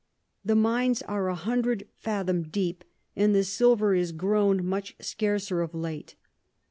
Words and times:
The 0.43 0.55
Mines 0.55 1.03
are 1.03 1.27
a 1.27 1.35
hundred 1.35 1.87
fathom 1.99 2.41
deep, 2.49 2.83
and 3.15 3.35
the 3.35 3.43
Silver 3.43 3.93
is 3.93 4.11
grown 4.13 4.65
much 4.65 4.95
scarcer 4.99 5.61
of 5.61 5.75
late. 5.75 6.15